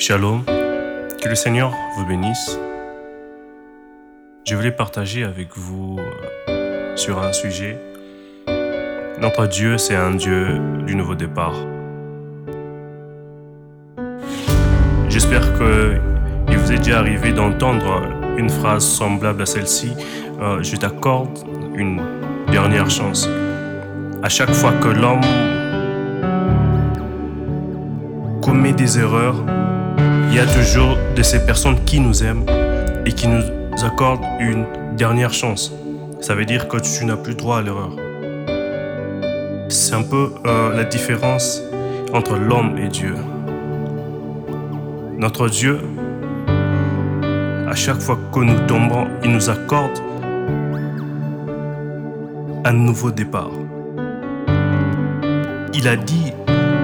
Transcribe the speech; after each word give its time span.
Shalom, 0.00 0.44
que 0.44 1.28
le 1.28 1.34
Seigneur 1.34 1.72
vous 1.96 2.06
bénisse. 2.06 2.56
Je 4.44 4.54
voulais 4.54 4.70
partager 4.70 5.24
avec 5.24 5.48
vous 5.56 5.98
euh, 6.48 6.96
sur 6.96 7.18
un 7.20 7.32
sujet. 7.32 7.76
Notre 9.20 9.46
Dieu, 9.46 9.76
c'est 9.76 9.96
un 9.96 10.12
Dieu 10.12 10.60
du 10.86 10.94
nouveau 10.94 11.16
départ. 11.16 11.56
J'espère 15.08 15.52
que 15.58 15.96
il 16.48 16.56
vous 16.58 16.70
est 16.70 16.78
déjà 16.78 17.00
arrivé 17.00 17.32
d'entendre 17.32 18.02
une 18.36 18.50
phrase 18.50 18.86
semblable 18.86 19.42
à 19.42 19.46
celle-ci. 19.46 19.94
Euh, 20.40 20.62
je 20.62 20.76
t'accorde 20.76 21.40
une 21.74 22.00
dernière 22.52 22.88
chance. 22.88 23.28
À 24.22 24.28
chaque 24.28 24.52
fois 24.52 24.70
que 24.80 24.88
l'homme 24.88 25.57
des 28.78 28.98
erreurs, 28.98 29.34
il 30.28 30.34
y 30.34 30.38
a 30.38 30.46
toujours 30.46 30.96
de 31.16 31.22
ces 31.22 31.44
personnes 31.44 31.82
qui 31.84 32.00
nous 32.00 32.22
aiment 32.22 32.44
et 33.04 33.12
qui 33.12 33.26
nous 33.28 33.42
accordent 33.84 34.24
une 34.40 34.66
dernière 34.96 35.32
chance. 35.32 35.72
Ça 36.20 36.34
veut 36.34 36.44
dire 36.44 36.68
que 36.68 36.76
tu 36.76 37.04
n'as 37.04 37.16
plus 37.16 37.34
droit 37.34 37.58
à 37.58 37.62
l'erreur. 37.62 37.90
C'est 39.68 39.94
un 39.94 40.02
peu 40.02 40.32
euh, 40.46 40.74
la 40.76 40.84
différence 40.84 41.62
entre 42.12 42.36
l'homme 42.36 42.78
et 42.78 42.88
Dieu. 42.88 43.14
Notre 45.16 45.48
Dieu, 45.48 45.80
à 47.68 47.74
chaque 47.74 48.00
fois 48.00 48.18
que 48.32 48.40
nous 48.40 48.58
tombons, 48.66 49.06
il 49.24 49.32
nous 49.32 49.50
accorde 49.50 49.98
un 52.64 52.72
nouveau 52.72 53.10
départ. 53.10 53.50
Il 55.74 55.88
a 55.88 55.96
dit, 55.96 56.32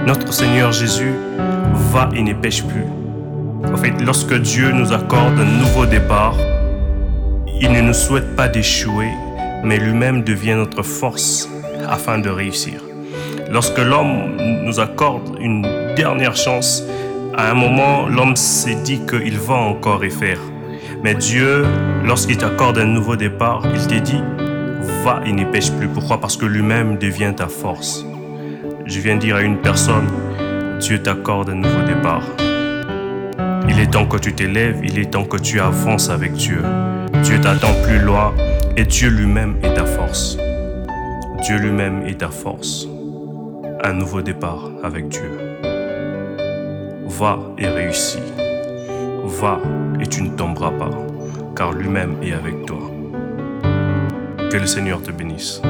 notre 0.06 0.32
Seigneur 0.32 0.72
Jésus, 0.72 1.14
va 1.94 2.08
et 2.16 2.22
ne 2.22 2.32
pêche 2.32 2.64
plus. 2.64 2.86
En 3.72 3.76
fait, 3.76 3.94
lorsque 4.04 4.34
Dieu 4.34 4.72
nous 4.72 4.92
accorde 4.92 5.38
un 5.38 5.58
nouveau 5.62 5.86
départ, 5.86 6.36
il 7.60 7.70
ne 7.70 7.82
nous 7.82 7.94
souhaite 7.94 8.34
pas 8.34 8.48
d'échouer, 8.48 9.10
mais 9.62 9.78
lui-même 9.78 10.24
devient 10.24 10.56
notre 10.56 10.82
force 10.82 11.48
afin 11.88 12.18
de 12.18 12.28
réussir. 12.28 12.82
Lorsque 13.48 13.78
l'homme 13.78 14.36
nous 14.64 14.80
accorde 14.80 15.38
une 15.40 15.62
dernière 15.94 16.34
chance, 16.34 16.82
à 17.36 17.52
un 17.52 17.54
moment, 17.54 18.08
l'homme 18.08 18.34
s'est 18.34 18.82
dit 18.82 19.00
qu'il 19.08 19.38
va 19.38 19.54
encore 19.54 20.04
y 20.04 20.10
faire. 20.10 20.40
Mais 21.04 21.14
Dieu, 21.14 21.64
lorsqu'il 22.04 22.38
t'accorde 22.38 22.78
un 22.78 22.86
nouveau 22.86 23.14
départ, 23.14 23.62
il 23.72 23.86
te 23.86 24.00
dit, 24.00 24.22
va 25.04 25.20
et 25.24 25.32
ne 25.32 25.44
pêche 25.44 25.70
plus. 25.70 25.86
Pourquoi? 25.86 26.20
Parce 26.20 26.36
que 26.36 26.46
lui-même 26.46 26.98
devient 26.98 27.34
ta 27.36 27.46
force. 27.46 28.04
Je 28.84 28.98
viens 28.98 29.16
dire 29.16 29.36
à 29.36 29.42
une 29.42 29.58
personne, 29.58 30.08
Dieu 30.84 30.98
t'accorde 30.98 31.48
un 31.48 31.54
nouveau 31.54 31.80
départ. 31.86 32.26
Il 33.70 33.80
est 33.80 33.90
temps 33.90 34.04
que 34.04 34.18
tu 34.18 34.34
t'élèves, 34.34 34.80
il 34.84 34.98
est 34.98 35.12
temps 35.12 35.24
que 35.24 35.38
tu 35.38 35.58
avances 35.58 36.10
avec 36.10 36.34
Dieu. 36.34 36.60
Dieu 37.22 37.40
t'attend 37.40 37.72
plus 37.84 37.98
loin 37.98 38.34
et 38.76 38.84
Dieu 38.84 39.08
lui-même 39.08 39.56
est 39.62 39.72
ta 39.72 39.86
force. 39.86 40.36
Dieu 41.42 41.56
lui-même 41.56 42.02
est 42.06 42.18
ta 42.18 42.28
force. 42.28 42.86
Un 43.82 43.94
nouveau 43.94 44.20
départ 44.20 44.68
avec 44.82 45.08
Dieu. 45.08 45.30
Va 47.06 47.38
et 47.56 47.66
réussis. 47.66 48.18
Va 49.24 49.62
et 50.02 50.06
tu 50.06 50.20
ne 50.20 50.36
tomberas 50.36 50.72
pas, 50.72 50.90
car 51.56 51.72
lui-même 51.72 52.16
est 52.22 52.34
avec 52.34 52.66
toi. 52.66 52.90
Que 54.50 54.58
le 54.58 54.66
Seigneur 54.66 55.02
te 55.02 55.10
bénisse. 55.10 55.62